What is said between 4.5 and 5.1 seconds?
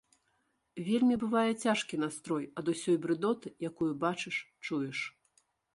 чуеш.